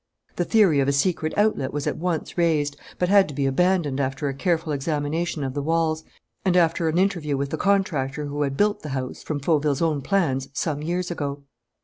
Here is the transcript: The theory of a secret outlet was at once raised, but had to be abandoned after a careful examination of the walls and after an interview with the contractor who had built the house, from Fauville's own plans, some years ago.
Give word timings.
The 0.37 0.45
theory 0.45 0.79
of 0.79 0.87
a 0.87 0.91
secret 0.93 1.31
outlet 1.37 1.71
was 1.71 1.85
at 1.85 1.95
once 1.95 2.35
raised, 2.35 2.75
but 2.97 3.07
had 3.07 3.27
to 3.27 3.35
be 3.35 3.45
abandoned 3.45 3.99
after 3.99 4.27
a 4.27 4.33
careful 4.33 4.73
examination 4.73 5.43
of 5.43 5.53
the 5.53 5.61
walls 5.61 6.03
and 6.43 6.57
after 6.57 6.89
an 6.89 6.97
interview 6.97 7.37
with 7.37 7.51
the 7.51 7.57
contractor 7.57 8.25
who 8.25 8.41
had 8.41 8.57
built 8.57 8.81
the 8.81 8.89
house, 8.97 9.21
from 9.21 9.39
Fauville's 9.39 9.79
own 9.79 10.01
plans, 10.01 10.49
some 10.53 10.81
years 10.81 11.11
ago. 11.11 11.43